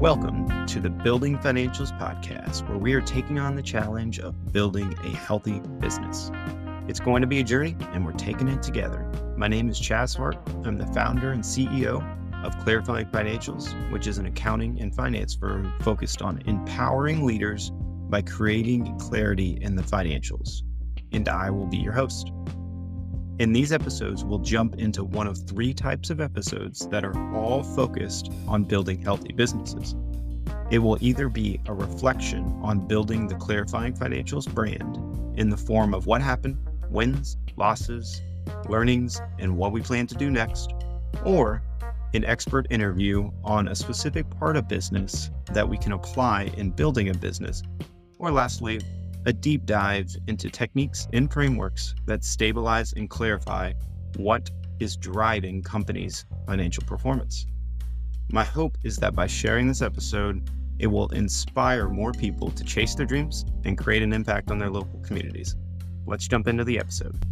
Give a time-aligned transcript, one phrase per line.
[0.00, 4.94] Welcome to the Building Financials Podcast, where we are taking on the challenge of building
[5.04, 6.30] a healthy business.
[6.88, 9.06] It's going to be a journey, and we're taking it together.
[9.36, 10.38] My name is Chaz Hart.
[10.64, 12.02] I'm the founder and CEO
[12.42, 17.70] of Clarifying Financials, which is an accounting and finance firm focused on empowering leaders
[18.08, 20.62] by creating clarity in the financials.
[21.12, 22.32] And I will be your host.
[23.40, 27.62] In these episodes, we'll jump into one of three types of episodes that are all
[27.62, 29.96] focused on building healthy businesses.
[30.70, 35.94] It will either be a reflection on building the Clarifying Financials brand in the form
[35.94, 36.58] of what happened,
[36.90, 38.20] wins, losses,
[38.68, 40.74] learnings, and what we plan to do next,
[41.24, 41.62] or
[42.12, 47.08] an expert interview on a specific part of business that we can apply in building
[47.08, 47.62] a business,
[48.18, 48.82] or lastly,
[49.26, 53.72] a deep dive into techniques and frameworks that stabilize and clarify
[54.16, 57.46] what is driving companies' financial performance.
[58.32, 62.94] My hope is that by sharing this episode, it will inspire more people to chase
[62.94, 65.54] their dreams and create an impact on their local communities.
[66.06, 67.22] Let's jump into the episode.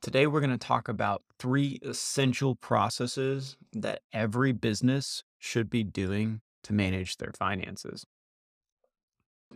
[0.00, 6.40] Today, we're going to talk about three essential processes that every business should be doing
[6.62, 8.06] to manage their finances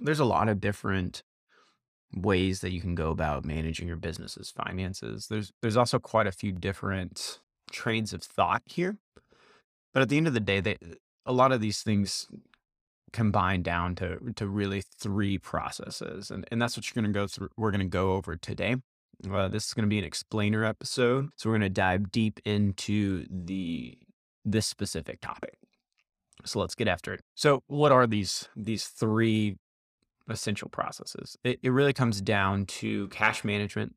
[0.03, 1.23] there's a lot of different
[2.15, 5.29] ways that you can go about managing your business's finances.
[5.29, 8.97] There's there's also quite a few different trains of thought here.
[9.93, 10.77] But at the end of the day, they
[11.27, 12.27] a lot of these things
[13.13, 16.31] combine down to to really three processes.
[16.31, 18.77] And and that's what you're gonna go through we're gonna go over today.
[19.31, 21.31] Uh, this is going to be an explainer episode.
[21.37, 23.99] So we're going to dive deep into the
[24.45, 25.55] this specific topic.
[26.45, 27.21] So let's get after it.
[27.35, 29.57] So what are these these three
[30.29, 31.37] essential processes.
[31.45, 33.95] It, it really comes down to cash management,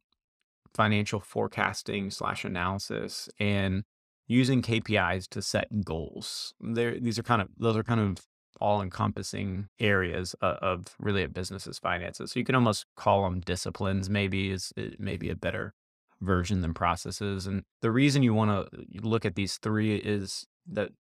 [0.74, 3.84] financial forecasting slash analysis, and
[4.28, 6.54] using KPIs to set goals.
[6.62, 8.26] There, these are kind of those are kind of
[8.60, 12.32] all encompassing areas of, of really a business's finances.
[12.32, 14.10] So you can almost call them disciplines.
[14.10, 15.74] Maybe is maybe a better
[16.22, 17.48] version than processes.
[17.48, 20.92] And the reason you want to look at these three is that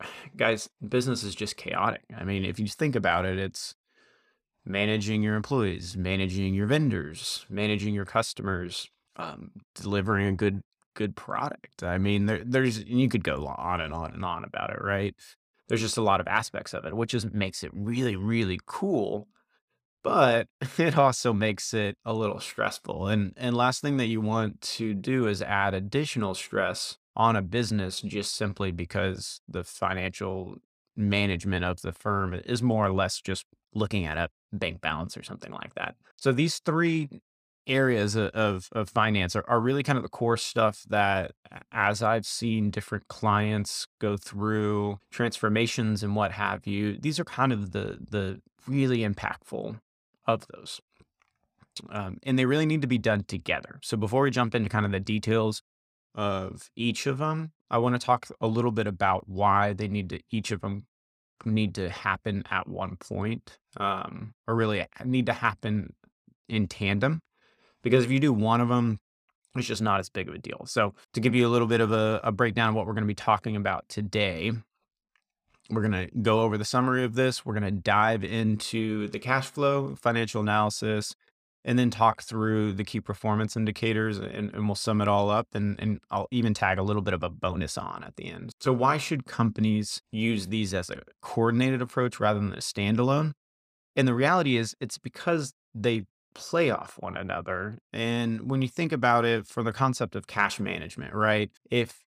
[0.36, 2.02] guys, business is just chaotic.
[2.16, 3.74] I mean, if you think about it, it's
[4.64, 10.62] managing your employees, managing your vendors, managing your customers, um, delivering a good
[10.94, 11.82] good product.
[11.82, 15.14] I mean, there, there's you could go on and on and on about it, right?
[15.68, 19.28] There's just a lot of aspects of it, which just makes it really, really cool.
[20.02, 20.48] But
[20.78, 23.08] it also makes it a little stressful.
[23.08, 27.42] And and last thing that you want to do is add additional stress on a
[27.42, 30.56] business just simply because the financial
[30.96, 35.22] management of the firm is more or less just looking at a bank balance or
[35.22, 35.96] something like that.
[36.16, 37.08] So these three
[37.66, 41.32] areas of, of finance are, are really kind of the core stuff that
[41.72, 47.52] as I've seen different clients go through transformations and what have you, these are kind
[47.52, 49.78] of the the really impactful
[50.26, 50.80] of those.
[51.90, 53.80] Um, and they really need to be done together.
[53.82, 55.62] So before we jump into kind of the details
[56.14, 60.10] of each of them, I want to talk a little bit about why they need
[60.10, 60.86] to each of them
[61.46, 65.92] need to happen at one point, um, or really need to happen
[66.48, 67.20] in tandem.
[67.82, 68.98] Because if you do one of them,
[69.56, 70.64] it's just not as big of a deal.
[70.66, 73.04] So, to give you a little bit of a, a breakdown of what we're going
[73.04, 74.52] to be talking about today,
[75.70, 77.44] we're going to go over the summary of this.
[77.44, 81.14] We're going to dive into the cash flow, financial analysis,
[81.64, 85.48] and then talk through the key performance indicators and, and, we'll sum it all up
[85.54, 88.52] and, and I'll even tag a little bit of a bonus on at the end.
[88.60, 93.32] So why should companies use these as a coordinated approach rather than a standalone?
[93.96, 96.04] And the reality is it's because they
[96.34, 97.78] play off one another.
[97.92, 101.50] And when you think about it from the concept of cash management, right?
[101.70, 102.04] If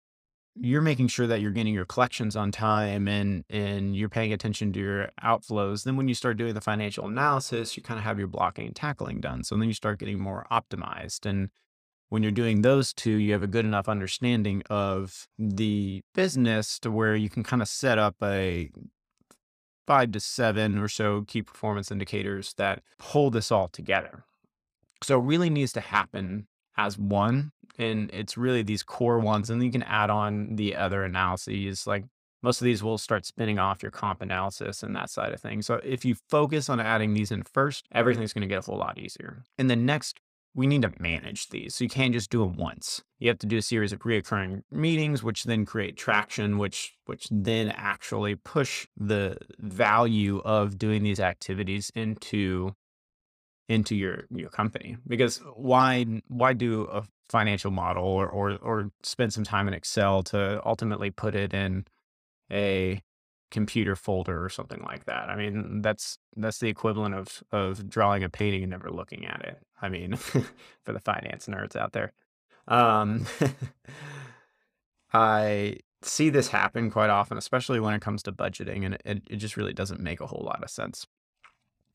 [0.56, 4.72] you're making sure that you're getting your collections on time and and you're paying attention
[4.72, 8.18] to your outflows then when you start doing the financial analysis you kind of have
[8.18, 9.44] your blocking and tackling done.
[9.44, 11.50] So then you start getting more optimized and
[12.10, 16.92] when you're doing those two you have a good enough understanding of the business to
[16.92, 18.70] where you can kind of set up a
[19.86, 24.24] five to seven or so key performance indicators that pull this all together.
[25.04, 26.48] So it really needs to happen
[26.78, 30.76] as one and it's really these core ones and then you can add on the
[30.76, 32.06] other analyses like
[32.44, 35.66] most of these will start spinning off your comp analysis and that side of things.
[35.66, 38.78] So if you focus on adding these in first everything's going to get a whole
[38.78, 39.44] lot easier.
[39.58, 40.20] And then next
[40.54, 43.04] we need to manage these so you can't just do them once.
[43.20, 47.28] You have to do a series of reoccurring meetings which then create traction which which
[47.32, 52.76] then actually push the value of doing these activities into
[53.68, 59.34] into your your company because why why do a financial model or or or spend
[59.34, 61.86] some time in Excel to ultimately put it in
[62.52, 63.02] a
[63.52, 65.30] computer folder or something like that.
[65.30, 69.42] I mean, that's that's the equivalent of of drawing a painting and never looking at
[69.46, 69.60] it.
[69.82, 70.44] I mean, for
[70.94, 72.12] the finance nerds out there.
[72.68, 73.26] Um,
[75.14, 79.38] I see this happen quite often, especially when it comes to budgeting, and it, it
[79.38, 81.08] just really doesn't make a whole lot of sense.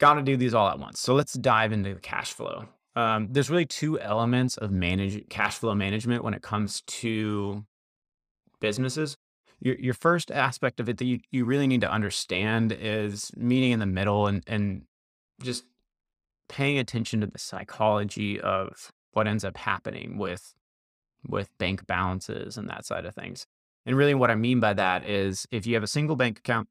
[0.01, 0.99] Got to do these all at once.
[0.99, 2.67] So let's dive into the cash flow.
[2.97, 7.65] Um, there's really two elements of manage cash flow management when it comes to
[8.61, 9.17] businesses.
[9.61, 13.73] Your, your first aspect of it that you, you really need to understand is meeting
[13.73, 14.83] in the middle and, and
[15.43, 15.65] just
[16.49, 20.55] paying attention to the psychology of what ends up happening with
[21.29, 23.47] with bank balances and that side of things.
[23.85, 26.69] And really what I mean by that is if you have a single bank account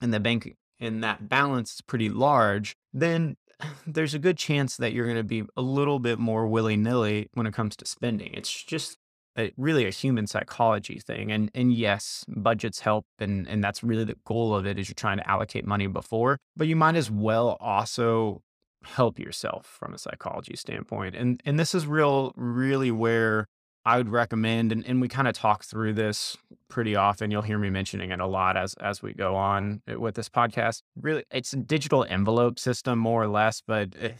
[0.00, 3.36] and the bank and that balance is pretty large, then
[3.86, 7.46] there's a good chance that you're going to be a little bit more willy-nilly when
[7.46, 8.32] it comes to spending.
[8.34, 8.98] It's just
[9.38, 11.32] a, really a human psychology thing.
[11.32, 14.94] And and yes, budgets help and and that's really the goal of it is you're
[14.94, 18.42] trying to allocate money before, but you might as well also
[18.84, 21.16] help yourself from a psychology standpoint.
[21.16, 23.46] And and this is real really where
[23.86, 26.38] I would recommend, and, and we kind of talk through this
[26.68, 27.30] pretty often.
[27.30, 30.28] You'll hear me mentioning it a lot as as we go on eh, with this
[30.28, 30.82] podcast.
[31.00, 34.12] Really, it's a digital envelope system more or less, but eh,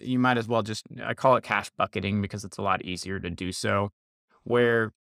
[0.00, 3.18] you might as well just I call it cash bucketing because it's a lot easier
[3.18, 3.90] to do so.
[4.44, 4.92] Where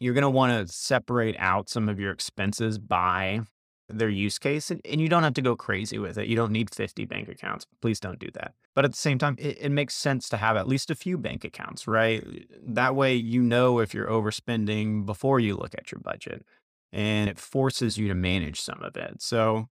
[0.00, 3.42] you're going to want to separate out some of your expenses by
[3.88, 6.26] their use case and, and, you don't have to go crazy with it.
[6.26, 7.66] You don't need 50 bank accounts.
[7.80, 8.52] Please don't do that.
[8.74, 11.16] But at the same time, it, it, makes sense to have at least a few
[11.16, 12.22] bank accounts, right?
[12.62, 16.44] That way you know if you're overspending before you look at your budget
[16.92, 19.22] and it forces you to manage some of it.
[19.22, 19.68] So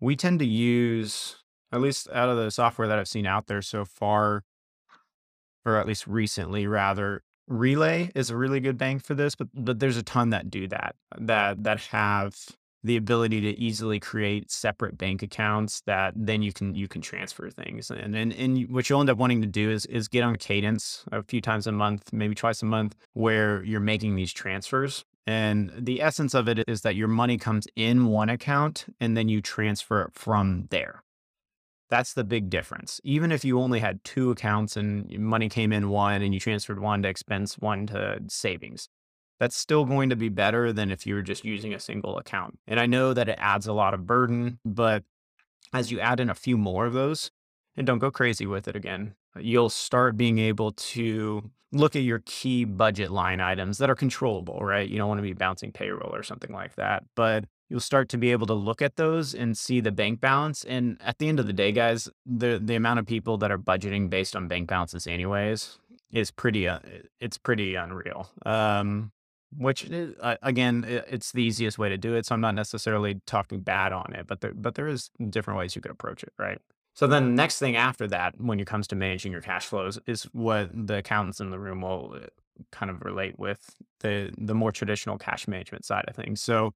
[0.00, 1.36] we tend to use,
[1.70, 4.42] at least out of the software that I've seen out there so far,
[5.64, 9.80] or at least recently rather, Relay is a really good bank for this, but but
[9.80, 12.36] there's a ton that do that that that have
[12.82, 17.50] the ability to easily create separate bank accounts that then you can you can transfer
[17.50, 17.90] things.
[17.90, 21.04] And and, and what you'll end up wanting to do is is get on cadence
[21.12, 25.04] a few times a month maybe twice a month where you're making these transfers.
[25.26, 29.28] And the essence of it is that your money comes in one account and then
[29.28, 31.02] you transfer it from there.
[31.90, 33.00] That's the big difference.
[33.04, 36.80] Even if you only had two accounts and money came in one and you transferred
[36.80, 38.88] one to expense one to savings
[39.40, 42.58] that's still going to be better than if you were just using a single account.
[42.68, 45.02] And I know that it adds a lot of burden, but
[45.72, 47.30] as you add in a few more of those,
[47.76, 52.22] and don't go crazy with it again, you'll start being able to look at your
[52.26, 54.88] key budget line items that are controllable, right?
[54.88, 58.18] You don't want to be bouncing payroll or something like that, but you'll start to
[58.18, 60.64] be able to look at those and see the bank balance.
[60.64, 63.58] And at the end of the day, guys, the the amount of people that are
[63.58, 65.78] budgeting based on bank balances anyways
[66.10, 66.80] is pretty uh,
[67.20, 68.28] it's pretty unreal.
[68.44, 69.12] Um,
[69.56, 72.26] which is, uh, again, it's the easiest way to do it.
[72.26, 75.74] So I'm not necessarily talking bad on it, but there, but there is different ways
[75.74, 76.58] you could approach it, right?
[76.94, 79.98] So then the next thing after that, when it comes to managing your cash flows,
[80.06, 82.26] is what the accountants in the room will uh,
[82.72, 86.42] kind of relate with the the more traditional cash management side of things.
[86.42, 86.72] So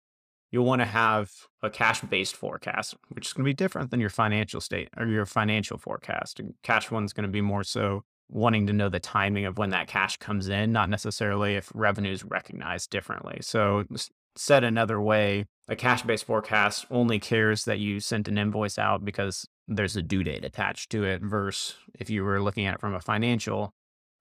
[0.50, 1.30] you'll want to have
[1.62, 5.06] a cash based forecast, which is going to be different than your financial state or
[5.06, 6.40] your financial forecast.
[6.40, 9.70] And cash one's going to be more so wanting to know the timing of when
[9.70, 13.38] that cash comes in, not necessarily if revenue is recognized differently.
[13.40, 13.84] So,
[14.36, 19.04] said another way, a cash based forecast only cares that you sent an invoice out
[19.04, 22.80] because there's a due date attached to it, versus if you were looking at it
[22.80, 23.72] from a financial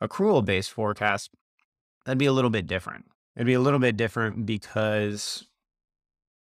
[0.01, 1.31] accrual based forecast,
[2.05, 3.05] that'd be a little bit different.
[3.35, 5.47] It'd be a little bit different because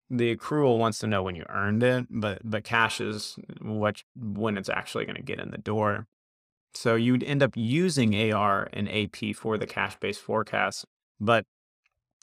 [0.09, 4.57] the accrual wants to know when you earned it, but but cash is what when
[4.57, 6.07] it's actually going to get in the door.
[6.73, 10.85] So you'd end up using AR and AP for the cash based forecast.
[11.19, 11.45] But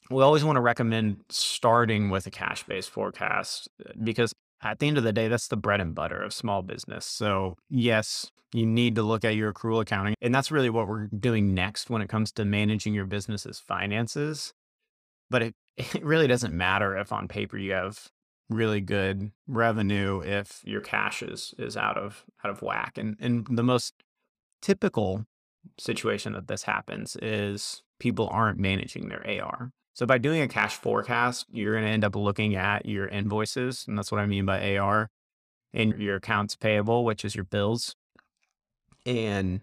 [0.09, 4.87] we always want to recommend starting with a cash based forecast uh, because at the
[4.87, 7.05] end of the day, that's the bread and butter of small business.
[7.05, 10.15] So, yes, you need to look at your accrual accounting.
[10.21, 14.53] And that's really what we're doing next when it comes to managing your business's finances.
[15.29, 18.07] But it, it really doesn't matter if on paper you have
[18.49, 22.97] really good revenue if your cash is is out of out of whack.
[22.97, 23.93] And and the most
[24.61, 25.25] typical
[25.79, 29.71] situation that this happens is people aren't managing their AR.
[29.93, 33.85] So by doing a cash forecast, you're going to end up looking at your invoices,
[33.87, 35.09] and that's what I mean by AR,
[35.73, 37.95] and your accounts payable, which is your bills,
[39.05, 39.61] and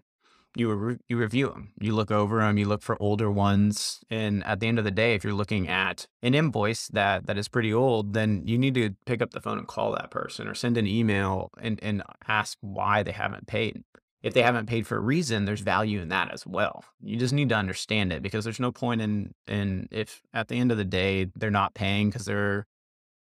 [0.55, 1.71] you re- you review them.
[1.79, 2.57] You look over them.
[2.57, 5.67] You look for older ones, and at the end of the day, if you're looking
[5.67, 9.41] at an invoice that that is pretty old, then you need to pick up the
[9.41, 13.47] phone and call that person, or send an email and and ask why they haven't
[13.47, 13.83] paid
[14.25, 16.83] if they haven't paid for a reason, there's value in that as well.
[16.99, 20.55] You just need to understand it because there's no point in in if at the
[20.55, 22.65] end of the day they're not paying because they're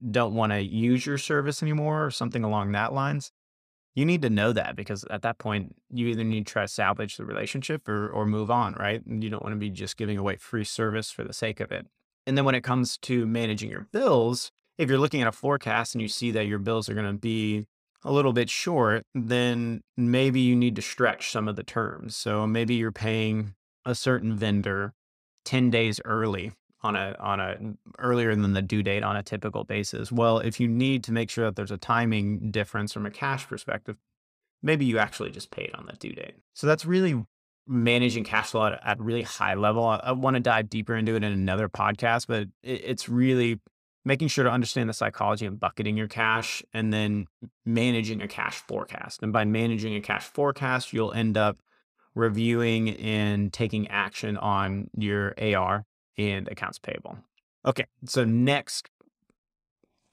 [0.09, 3.33] don't want to use your service anymore or something along that lines,
[3.93, 6.67] you need to know that because at that point you either need to try to
[6.69, 9.05] salvage the relationship or or move on, right?
[9.05, 11.73] And you don't want to be just giving away free service for the sake of
[11.73, 11.87] it.
[12.25, 15.93] And then when it comes to managing your bills, if you're looking at a forecast
[15.93, 17.65] and you see that your bills are going to be
[18.05, 22.15] a little bit short, then maybe you need to stretch some of the terms.
[22.15, 24.93] So maybe you're paying a certain vendor
[25.45, 26.51] 10 days early
[26.83, 27.57] on a on a
[27.97, 30.11] earlier than the due date on a typical basis.
[30.11, 33.47] Well, if you need to make sure that there's a timing difference from a cash
[33.47, 33.97] perspective,
[34.61, 36.35] maybe you actually just paid on the due date.
[36.53, 37.25] So that's really
[37.67, 39.83] managing cash flow at, at really high level.
[39.83, 43.59] I, I want to dive deeper into it in another podcast, but it, it's really
[44.05, 47.25] making sure to understand the psychology of bucketing your cash and then
[47.65, 49.23] managing a cash forecast.
[49.23, 51.57] And by managing a cash forecast, you'll end up
[52.13, 55.85] reviewing and taking action on your AR
[56.17, 57.17] and accounts payable.
[57.65, 58.89] Okay, so next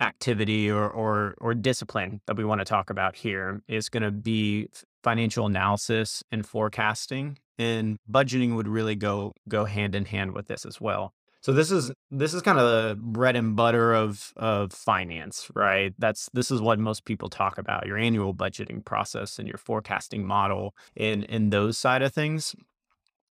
[0.01, 4.11] activity or or or discipline that we want to talk about here is going to
[4.11, 4.69] be
[5.05, 10.67] financial analysis and forecasting and budgeting would really go go hand in hand with this
[10.67, 11.13] as well.
[11.43, 15.93] So this is this is kind of the bread and butter of of finance, right?
[15.99, 20.25] That's this is what most people talk about, your annual budgeting process and your forecasting
[20.25, 22.55] model in in those side of things.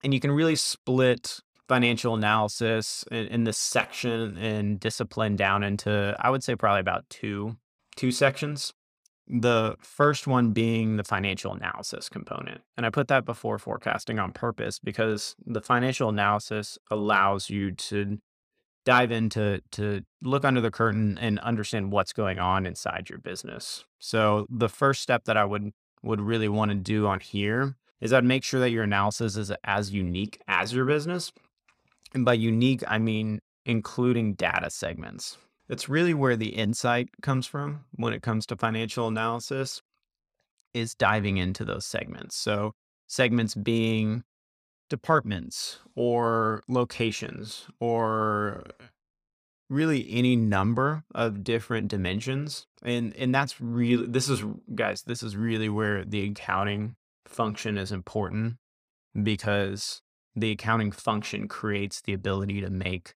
[0.03, 6.15] And you can really split financial analysis in, in this section and discipline down into
[6.17, 7.57] I would say probably about two
[7.97, 8.73] two sections.
[9.29, 12.61] The first one being the financial analysis component.
[12.77, 18.19] And I put that before forecasting on purpose because the financial analysis allows you to
[18.85, 23.83] dive into to look under the curtain and understand what's going on inside your business.
[23.99, 28.13] So the first step that I would would really want to do on here is
[28.13, 31.33] I'd make sure that your analysis is as unique as your business.
[32.13, 35.37] And by unique, I mean including data segments.
[35.69, 39.81] It's really where the insight comes from when it comes to financial analysis
[40.73, 42.35] is diving into those segments.
[42.35, 42.73] So
[43.07, 44.23] segments being
[44.89, 48.63] departments or locations or
[49.69, 54.41] really any number of different dimensions and and that's really this is
[54.75, 56.95] guys this is really where the accounting
[57.25, 58.55] function is important
[59.21, 60.01] because
[60.37, 63.13] the accounting function creates the ability to make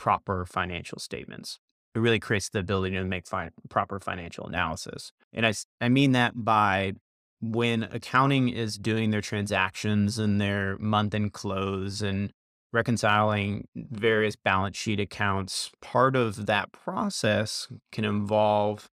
[0.00, 1.58] proper financial statements.
[1.94, 5.12] It really creates the ability to make fi- proper financial analysis.
[5.34, 6.94] And I, I mean that by
[7.42, 12.32] when accounting is doing their transactions and their month end close and
[12.72, 18.88] reconciling various balance sheet accounts, part of that process can involve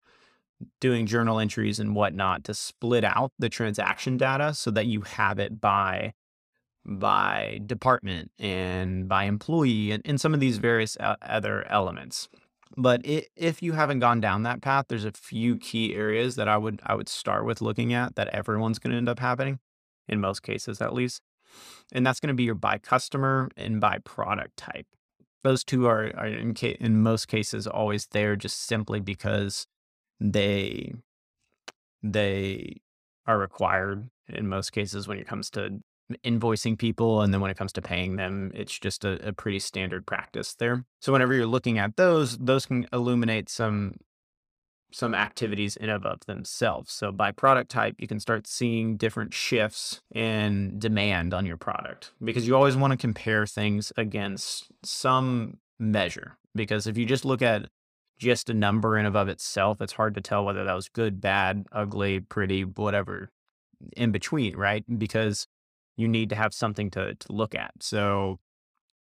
[0.81, 5.39] doing journal entries and whatnot to split out the transaction data so that you have
[5.39, 6.11] it by
[6.87, 12.29] by department and by employee and, and some of these various other elements.
[12.77, 16.47] But it, if you haven't gone down that path, there's a few key areas that
[16.47, 19.59] I would I would start with looking at that everyone's going to end up happening
[20.07, 21.21] in most cases at least,
[21.91, 24.85] and that's going to be your by customer and by product type.
[25.43, 29.67] Those two are, are in, ca- in most cases always there just simply because
[30.19, 30.93] they
[32.03, 32.77] they
[33.25, 35.81] are required in most cases when it comes to
[36.25, 39.59] invoicing people and then when it comes to paying them it's just a, a, pretty
[39.59, 40.85] standard practice there.
[41.01, 43.95] So whenever you're looking at those those can illuminate some
[44.93, 46.93] some activities in and of themselves.
[46.93, 52.13] So by product type you can start seeing different shifts in demand on your product
[52.23, 57.41] because you always want to compare things against some measure because if you just look
[57.41, 57.69] at
[58.17, 61.21] just a number in and of itself it's hard to tell whether that was good
[61.21, 63.29] bad ugly pretty whatever
[63.95, 64.83] in between right?
[64.97, 65.47] Because
[65.97, 67.71] you need to have something to, to look at.
[67.81, 68.39] So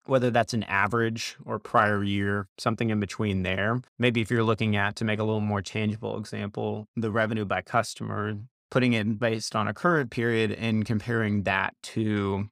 [0.06, 3.82] whether that's an average or prior year, something in between there.
[3.98, 7.62] Maybe if you're looking at to make a little more tangible example, the revenue by
[7.62, 8.36] customer,
[8.70, 12.50] putting it based on a current period and comparing that to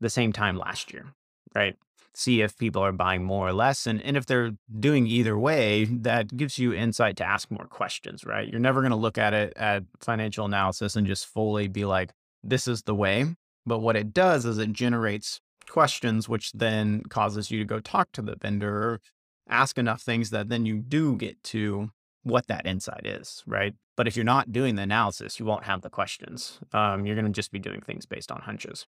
[0.00, 1.06] the same time last year,
[1.54, 1.76] right?
[2.14, 3.86] See if people are buying more or less.
[3.86, 8.26] And, and if they're doing either way, that gives you insight to ask more questions,
[8.26, 8.46] right?
[8.46, 12.10] You're never going to look at it at financial analysis and just fully be like,
[12.42, 13.34] this is the way.
[13.64, 18.10] But what it does is it generates questions, which then causes you to go talk
[18.12, 19.00] to the vendor or
[19.48, 21.90] ask enough things that then you do get to
[22.22, 23.74] what that insight is, right?
[23.96, 26.60] But if you're not doing the analysis, you won't have the questions.
[26.72, 28.86] Um, you're going to just be doing things based on hunches.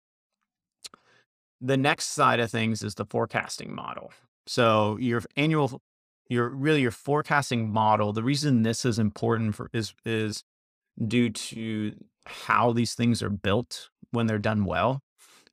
[1.61, 4.13] The next side of things is the forecasting model.
[4.47, 5.83] So your annual,
[6.29, 8.13] your really your forecasting model.
[8.13, 10.45] The reason this is important for is is
[11.07, 11.95] due to
[12.29, 15.01] how these things are built when they're done well.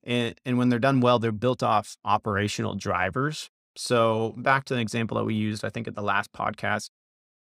[0.03, 4.81] And, and when they're done well, they're built off operational drivers So, back to the
[4.81, 6.89] example that we used, I think, at the last podcast.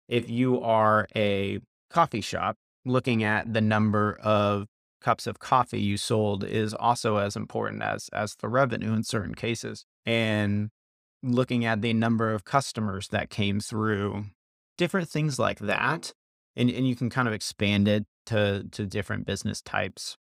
[0.08, 4.66] If you are a coffee shop, looking at the number of
[5.00, 9.34] cups of coffee you sold is also as important as as the revenue in certain
[9.34, 9.84] cases.
[10.06, 10.70] And
[11.22, 14.26] looking at the number of customers that came through,
[14.76, 16.12] different things like that.
[16.56, 20.16] And and you can kind of expand it to to different business types.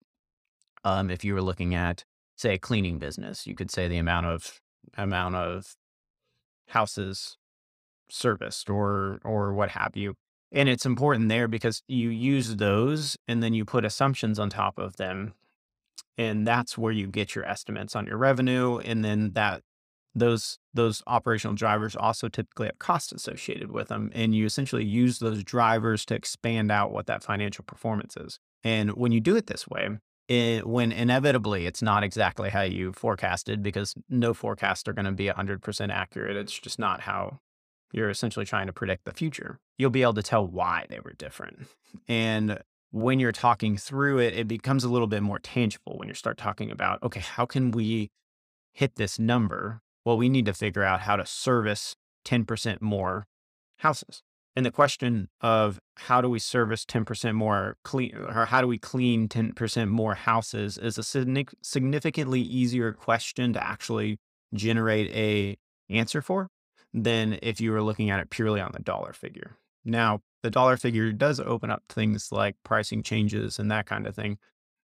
[0.84, 2.04] Um, if you were looking at,
[2.36, 4.60] say, a cleaning business, you could say the amount of
[4.98, 5.76] amount of
[6.70, 7.38] houses
[8.10, 10.16] serviced or or what have you.
[10.52, 14.78] And it's important there because you use those and then you put assumptions on top
[14.80, 15.34] of them.
[16.18, 18.80] And that's where you get your estimates on your revenue.
[18.80, 19.62] And then that
[20.18, 24.12] those those operational drivers also typically have costs associated with them.
[24.14, 28.40] And you essentially use those drivers to expand out what that financial performance is.
[28.64, 29.90] And when you do it this way,
[30.28, 35.12] it, when inevitably it's not exactly how you forecasted because no forecasts are going to
[35.12, 36.36] be 100% accurate.
[36.36, 37.40] It's just not how
[37.94, 39.60] you're essentially trying to predict the future.
[39.78, 41.68] You'll be able to tell why they were different.
[42.08, 42.60] And
[42.92, 46.38] when you're talking through it, it becomes a little bit more tangible when you start
[46.38, 48.10] talking about, okay, how can we
[48.74, 49.82] hit this number?
[50.08, 53.28] Well, we need to figure out how to service 10% more
[53.80, 54.24] houses.
[54.56, 58.78] And the question of how do we service 10% more clean or how do we
[58.78, 61.04] clean 10% more houses is a
[61.62, 64.18] significantly easier question to actually
[64.54, 65.58] generate a
[65.94, 66.48] answer for
[66.94, 69.58] than if you were looking at it purely on the dollar figure.
[69.84, 74.16] Now, the dollar figure does open up things like pricing changes and that kind of
[74.16, 74.38] thing.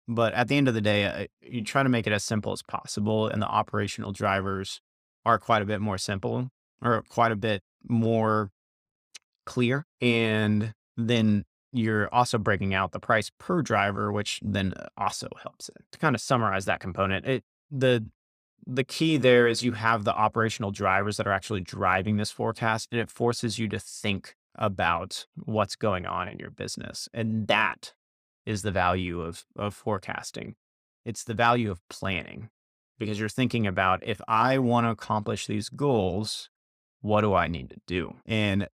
[0.08, 2.50] But at the end of the day, uh, you try to make it as simple
[2.50, 3.28] as possible.
[3.28, 4.80] And the operational drivers
[5.24, 6.48] are quite a bit more simple
[6.82, 8.50] or quite a bit more
[9.46, 9.86] clear.
[10.00, 15.68] And then you're also breaking out the price per driver, which then uh, also helps
[15.68, 15.76] it.
[15.92, 18.04] To kind of summarize that component, it the
[18.66, 22.88] the key there is you have the operational drivers that are actually driving this forecast
[22.92, 27.94] and it forces you to think about what's going on in your business and that
[28.46, 30.54] is the value of of forecasting
[31.04, 32.50] it's the value of planning
[33.02, 36.50] because you're thinking about if i want to accomplish these goals
[37.00, 38.68] what do i need to do and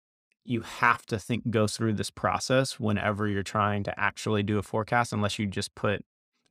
[0.43, 4.63] you have to think go through this process whenever you're trying to actually do a
[4.63, 6.03] forecast unless you just put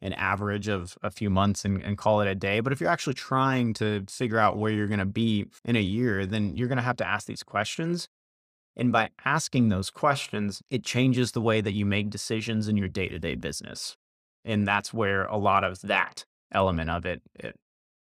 [0.03, 2.61] an average of a few months and, and call it a day.
[2.61, 5.81] But if you're actually trying to figure out where you're going to be in a
[5.81, 8.09] year, then you're going to have to ask these questions.
[8.77, 12.89] And by asking those questions, it changes the way that you make decisions in your
[12.89, 13.97] day to day business.
[14.45, 17.57] And that's where a lot of that element of it, it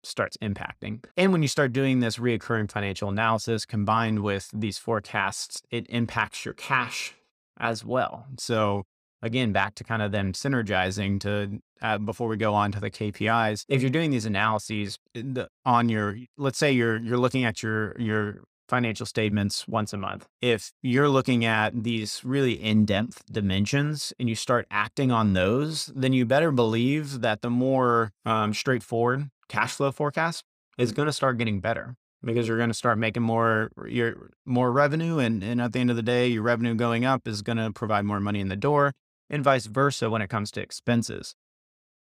[0.05, 1.03] starts impacting.
[1.17, 6.45] And when you start doing this reoccurring financial analysis combined with these forecasts, it impacts
[6.45, 7.15] your cash
[7.59, 8.27] as well.
[8.37, 8.83] So
[9.21, 12.91] again, back to kind of them synergizing to uh, before we go on to the
[12.91, 13.65] KPIs.
[13.67, 17.99] If you're doing these analyses the, on your, let's say you're you're looking at your
[17.99, 20.27] your financial statements once a month.
[20.41, 26.13] If you're looking at these really in-depth dimensions and you start acting on those, then
[26.13, 30.43] you better believe that the more um, straightforward cash flow forecast
[30.77, 30.95] is mm.
[30.95, 35.19] going to start getting better because you're going to start making more your more revenue
[35.19, 37.71] and and at the end of the day your revenue going up is going to
[37.71, 38.93] provide more money in the door
[39.29, 41.35] and vice versa when it comes to expenses.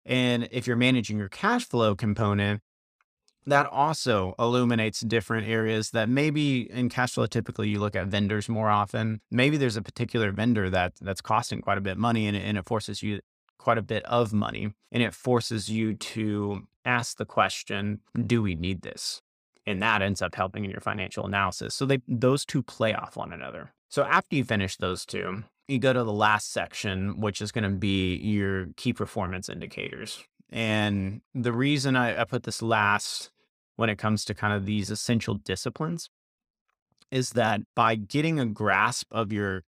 [0.05, 2.61] And if you're managing your cash flow component,
[3.45, 8.47] that also illuminates different areas that maybe in cash flow typically you look at vendors
[8.47, 9.21] more often.
[9.31, 12.57] Maybe there's a particular vendor that that's costing quite a bit of money and, and
[12.57, 13.19] it forces you
[13.57, 18.55] quite a bit of money and it forces you to ask the question, do we
[18.55, 19.21] need this?
[19.65, 21.73] And that ends up helping in your financial analysis.
[21.73, 23.71] So they those two play off one another.
[23.89, 27.63] So after you finish those two, you go to the last section, which is going
[27.63, 30.23] to be your key performance indicators.
[30.49, 33.31] And the reason I, I, put this last
[33.75, 36.09] when it comes to kind of these essential disciplines
[37.11, 39.63] is that by getting a grasp of your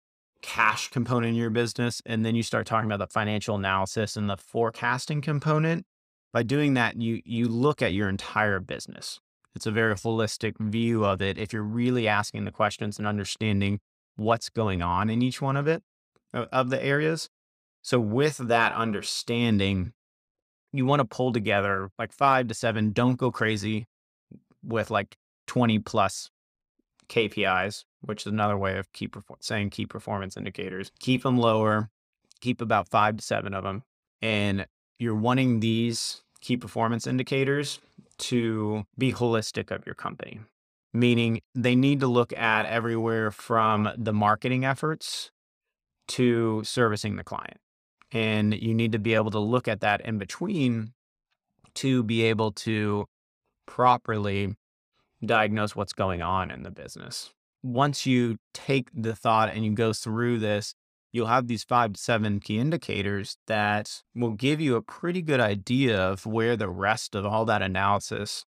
[0.43, 4.31] cash component in your business, and then you start talking about the financial analysis and
[4.31, 5.85] the forecasting component,
[6.33, 9.21] by doing that, you you look at your entire business.
[9.55, 11.39] It's a very holistic view of it.
[11.39, 13.81] If you're really asking the questions and understanding
[14.17, 15.83] what's going on in each one of it,
[16.33, 17.29] of the areas.
[17.83, 19.93] So with that understanding,
[20.73, 22.93] you want to pull together like five to seven.
[22.93, 23.87] Don't go crazy
[24.63, 25.17] with like
[25.47, 26.31] 20 plus
[27.09, 30.93] KPIs, which is another way of keep saying key performance indicators.
[31.01, 31.91] Keep them lower,
[32.41, 33.83] keep about five to seven of them.
[34.23, 34.67] And
[35.01, 37.81] you're wanting these key performance indicators
[38.19, 40.41] to be holistic of your company
[40.93, 45.31] meaning they need to look at everywhere from the marketing efforts
[46.09, 47.59] to servicing the client.
[48.13, 50.93] And you need to be able to look at that in between
[51.75, 53.07] to be able to
[53.67, 54.57] properly
[55.25, 57.31] diagnose what's going on in the business.
[57.63, 60.75] Once you take the thought and you go through this,
[61.13, 65.41] you'll have these five to seven key indicators that will give you a pretty good
[65.41, 68.45] idea of where the rest of all that analysis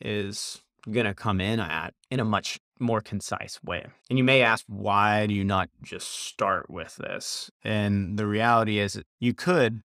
[0.00, 3.86] is going to come in at in a much more concise way.
[4.08, 7.50] And you may ask, why do you not just start with this?
[7.64, 9.82] And the reality is, you could,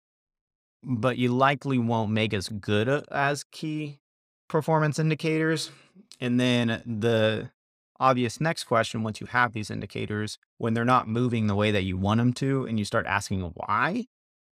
[0.84, 4.00] but you likely won't make as good as key
[4.48, 5.72] performance indicators.
[6.20, 7.52] And then the
[8.00, 11.84] obvious next question, once you have these indicators, when they're not moving the way that
[11.84, 14.06] you want them to, and you start asking why,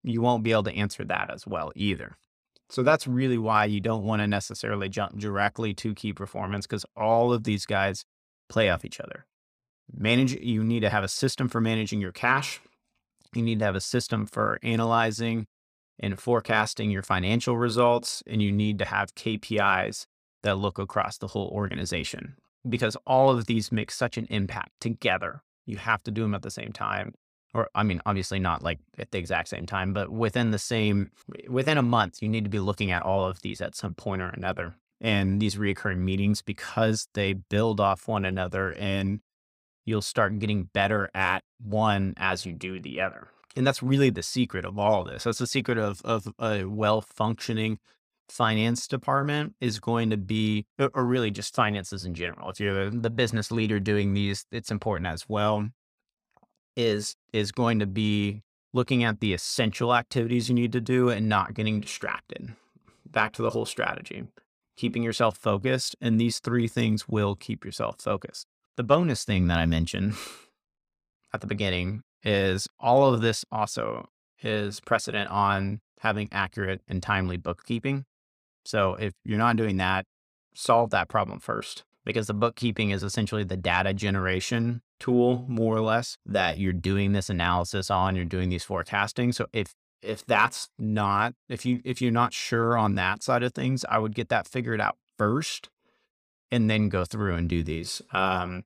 [0.02, 2.16] you won't be able to answer that as well either.
[2.68, 6.84] So that's really why you don't want to necessarily jump directly to key performance because
[6.96, 8.04] all of these guys
[8.48, 9.24] play off each other.
[9.96, 12.60] Manage, you need to have a system for managing your cash.
[13.34, 15.46] You need to have a system for analyzing
[16.00, 18.22] and forecasting your financial results.
[18.26, 20.06] And you need to have KPIs
[20.42, 22.36] that look across the whole organization
[22.68, 25.42] because all of these make such an impact together.
[25.66, 27.14] You have to do them at the same time
[27.56, 31.10] or I mean, obviously not like at the exact same time, but within the same,
[31.48, 34.22] within a month, you need to be looking at all of these at some point
[34.22, 34.76] or another.
[35.00, 39.20] And these reoccurring meetings, because they build off one another and
[39.84, 43.28] you'll start getting better at one as you do the other.
[43.56, 45.24] And that's really the secret of all of this.
[45.24, 47.78] That's the secret of, of a well functioning
[48.28, 52.50] finance department is going to be, or really just finances in general.
[52.50, 55.68] If you're the business leader doing these, it's important as well
[56.76, 61.28] is is going to be looking at the essential activities you need to do and
[61.28, 62.54] not getting distracted.
[63.10, 64.24] Back to the whole strategy.
[64.76, 68.46] Keeping yourself focused, and these three things will keep yourself focused.
[68.76, 70.14] The bonus thing that I mentioned
[71.32, 74.10] at the beginning is all of this also
[74.42, 78.04] is precedent on having accurate and timely bookkeeping.
[78.66, 80.06] So if you're not doing that,
[80.54, 85.80] solve that problem first because the bookkeeping is essentially the data generation tool more or
[85.80, 89.32] less that you're doing this analysis on you're doing these forecasting.
[89.32, 93.54] So if if that's not if you if you're not sure on that side of
[93.54, 95.70] things i would get that figured out first
[96.50, 98.00] and then go through and do these.
[98.12, 98.64] Um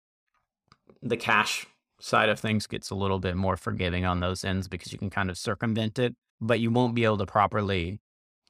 [1.03, 1.67] the cash
[2.01, 5.11] side of things gets a little bit more forgiving on those ends because you can
[5.11, 8.01] kind of circumvent it but you won't be able to properly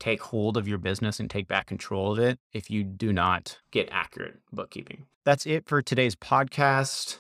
[0.01, 3.59] take hold of your business and take back control of it if you do not
[3.71, 5.07] get accurate bookkeeping.
[5.25, 7.19] That's it for today's podcast.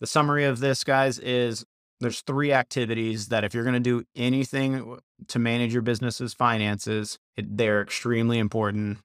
[0.00, 1.64] The summary of this, guys, is
[2.00, 7.18] there's three activities that if you're going to do anything to manage your business's finances,
[7.36, 8.98] it, they're extremely important.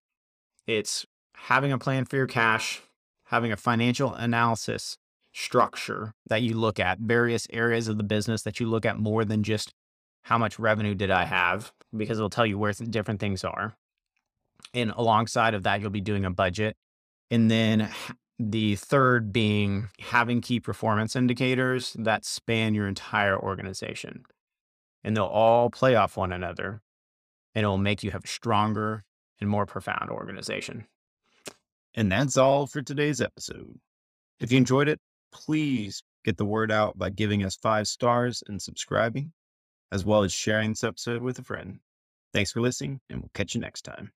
[0.67, 1.05] It's
[1.35, 2.81] having a plan for your cash,
[3.25, 4.97] having a financial analysis
[5.33, 9.23] structure that you look at, various areas of the business that you look at more
[9.23, 9.73] than just
[10.23, 13.75] how much revenue did I have, because it'll tell you where different things are.
[14.73, 16.75] And alongside of that, you'll be doing a budget.
[17.29, 17.89] And then
[18.39, 24.23] the third being having key performance indicators that span your entire organization.
[25.03, 26.81] And they'll all play off one another
[27.55, 29.03] and it'll make you have a stronger
[29.39, 30.85] and more profound organization.
[31.95, 33.79] And that's all for today's episode.
[34.39, 34.99] If you enjoyed it,
[35.31, 39.33] please get the word out by giving us five stars and subscribing
[39.91, 41.79] as well as sharing this episode with a friend.
[42.33, 44.11] Thanks for listening, and we'll catch you next time.